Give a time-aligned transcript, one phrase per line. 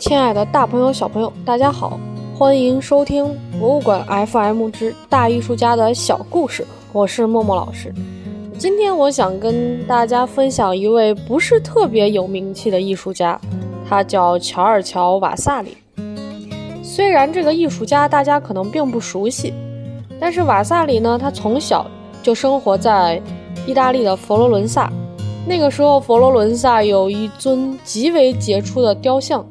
[0.00, 2.00] 亲爱的大朋友、小朋友，大家好，
[2.34, 7.92] 欢迎收听博物馆 FM 之大艺术家的小故事，我是默默老师。
[8.58, 13.38] 今天我想跟大家分享一位不是特别有名气的艺术家，
[13.86, 15.76] 他叫乔尔乔·瓦萨里。
[16.82, 19.52] 虽然这个艺术家大家可能并不熟悉，
[20.18, 21.86] 但是瓦萨里呢，他从小
[22.22, 23.20] 就生活在
[23.66, 24.90] 意大利的佛罗伦萨。
[25.46, 29.44] 那个时候，佛罗伦萨有一尊极为杰出的雕像。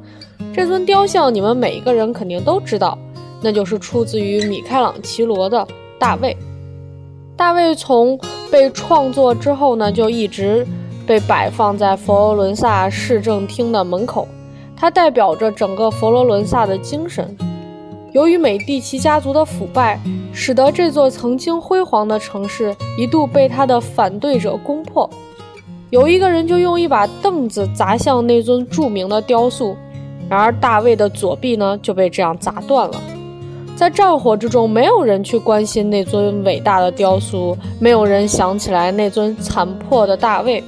[0.54, 2.98] 这尊雕像，你们每一个人肯定都知道，
[3.42, 5.66] 那就是出自于米开朗琪罗的
[5.98, 6.36] 大卫。
[7.36, 8.18] 大卫从
[8.50, 10.66] 被创作之后呢，就一直
[11.06, 14.28] 被摆放在佛罗伦萨市政厅的门口，
[14.76, 17.36] 它代表着整个佛罗伦萨的精神。
[18.12, 20.00] 由于美第奇家族的腐败，
[20.32, 25.08] 使得这座曾经辉煌的城市一度被他的反对者攻破。
[25.90, 29.76] 有一个人就用一把凳子砸向那尊著名的雕塑。
[30.30, 33.02] 然而，大卫的左臂呢就被这样砸断了。
[33.74, 40.62] 在战火之中，没有人去关心那尊伟大的雕塑，没有人想起来那尊残破的大卫。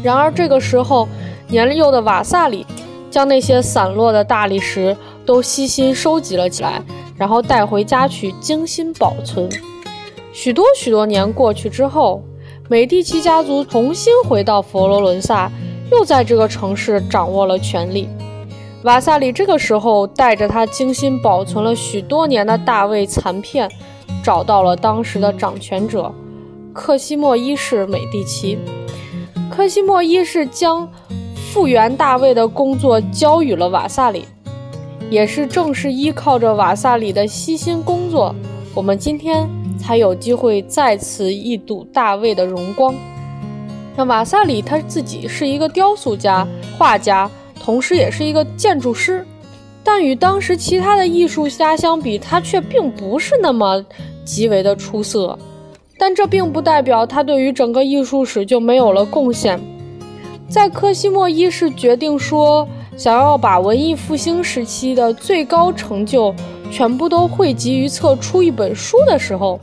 [0.00, 1.08] 然而，这个时候，
[1.48, 2.64] 年幼的瓦萨里
[3.10, 4.96] 将那些散落的大理石
[5.26, 6.80] 都悉心收集了起来，
[7.16, 9.50] 然后带回家去精心保存。
[10.32, 12.22] 许多许多年过去之后，
[12.68, 15.50] 美第奇家族重新回到佛罗伦萨，
[15.90, 18.08] 又在这个城市掌握了权力。
[18.82, 23.70] 瓦萨里这个时候带着他精心保存了许多年的大卫残片，
[24.24, 26.10] 找到了当时的掌权者
[26.72, 28.58] 克西莫一世美第奇。
[29.50, 30.88] 克西莫一世将
[31.52, 34.24] 复原大卫的工作交予了瓦萨里，
[35.10, 38.34] 也是正是依靠着瓦萨里的悉心工作，
[38.74, 39.46] 我们今天
[39.78, 42.94] 才有机会再次一睹大卫的荣光。
[43.94, 47.30] 那瓦萨里他自己是一个雕塑家、画家。
[47.62, 49.24] 同时也是一个建筑师，
[49.84, 53.84] 但与当时其他的艺术家相比，他却并不是那么
[54.24, 55.38] 极为的出色。
[55.98, 59.60] 但这并不代表他对于整个艺术史就没有了贡献。
[60.48, 62.66] 在科西莫一世决定说
[62.96, 66.34] 想要把文艺复兴时期的最高成就
[66.70, 69.60] 全部都汇集于册出一本书的时候，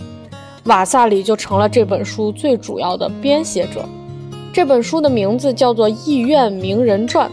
[0.65, 3.83] 瓦萨里就成了这本书最主要的编写者。
[4.53, 7.27] 这本书的名字叫做《艺苑名人传》。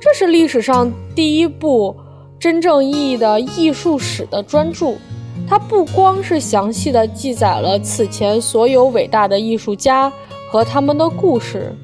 [0.00, 1.96] 这是历史上第一部
[2.38, 4.94] 真正意义的艺术史的专著，
[5.48, 10.12] 它不光是详细的记载了此前所有伟大的艺术家
[10.50, 11.74] 和他们的故事，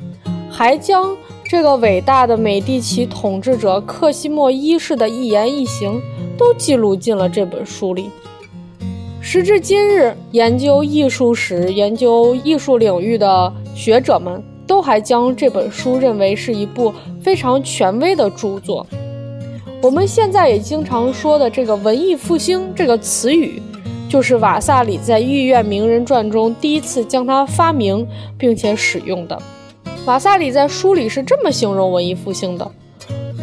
[0.49, 6.01] 还将这个伟大的美第奇统治者克西莫一世的一言一行
[6.39, 8.11] 都记录进了这本书里。
[9.21, 14.41] 时至今日，研究艺术史、研究艺术领域的学者们。
[14.67, 18.87] 都还将这本书认为是一部非常权威的著作。
[19.83, 23.61] 我们现在也经常说的这个“文艺复兴”这个词语，
[24.09, 28.07] 就是瓦萨里在《御苑名人传》中第一次将它发明
[28.39, 29.41] 并且使用的。
[30.07, 32.71] 瓦萨里在书里是这么形容文艺复兴的：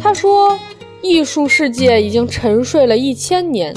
[0.02, 0.58] 他说，
[1.00, 3.72] 艺术世界已经沉睡了一千年，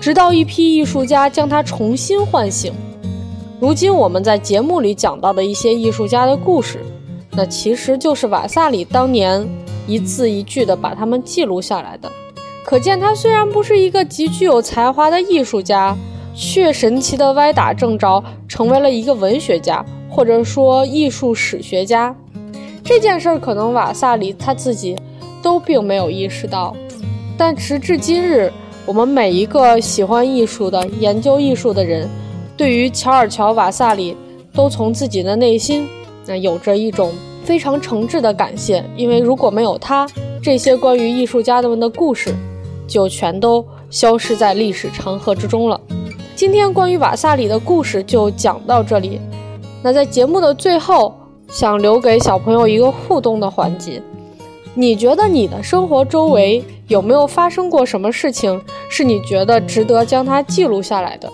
[0.00, 2.72] 直到一批艺术家将它重新唤醒。
[3.64, 6.80] 如今我们在节目里讲到的一些艺术家的故事，
[7.30, 9.48] 那其实就是瓦萨里当年
[9.86, 12.12] 一字一句的把他们记录下来的。
[12.62, 15.96] 可见他虽然不是一个极具有才华的艺术家，
[16.34, 22.14] 却神奇的歪打正着成为了一个文学家，或者说艺术史学家。
[22.84, 24.94] 这件事儿可能瓦萨里他自己
[25.42, 26.76] 都并没有意识到，
[27.38, 28.52] 但时至今日，
[28.84, 32.06] 我们每一个喜欢艺术的、研究艺术的人。
[32.56, 34.16] 对于乔尔乔·瓦萨里，
[34.52, 35.88] 都从自己的内心，
[36.26, 37.12] 那有着一种
[37.44, 40.06] 非常诚挚的感谢，因为如果没有他，
[40.40, 42.32] 这些关于艺术家们的故事，
[42.86, 45.80] 就全都消失在历史长河之中了。
[46.36, 49.20] 今天关于瓦萨里的故事就讲到这里。
[49.82, 51.12] 那在节目的最后，
[51.48, 54.00] 想留给小朋友一个互动的环节：
[54.74, 61.32] 你觉得你的生活周围有没有发生过什么事情，是你觉得值得将它记录下来的？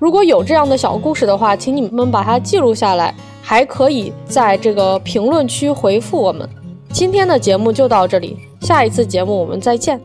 [0.00, 6.48] 如果有这样的小故事的话，请你们把它记录下来，还可以在这个评论区回复我们。
[6.90, 10.00] 今天的节目就到这里，下一次节目我们再见。